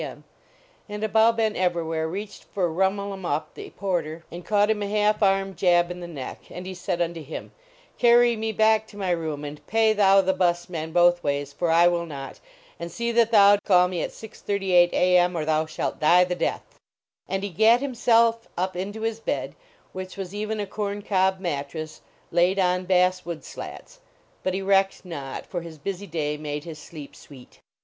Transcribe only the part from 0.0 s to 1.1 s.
M. And